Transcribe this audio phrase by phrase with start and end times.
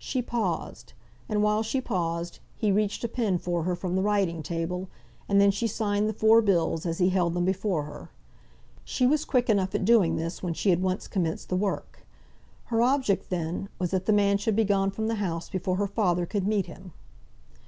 [0.00, 0.92] She paused,
[1.28, 4.88] and while she paused, he reached a pen for her from the writing table,
[5.28, 8.10] and then she signed the four bills as he held them before her.
[8.82, 12.04] She was quick enough at doing this when she had once commenced the work.
[12.64, 15.86] Her object, then, was that the man should be gone from the house before her
[15.86, 16.90] father could meet him.